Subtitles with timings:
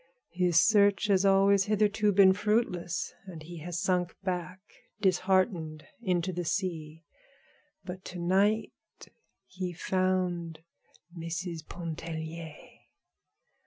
[0.31, 4.59] His search has always hitherto been fruitless, and he has sunk back,
[4.99, 7.03] disheartened, into the sea.
[7.83, 8.73] But to night
[9.45, 10.63] he found
[11.15, 11.63] Mrs.
[11.69, 12.55] Pontellier.